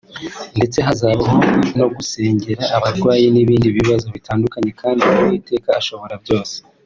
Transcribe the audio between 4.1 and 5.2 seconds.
bitandukanye kandi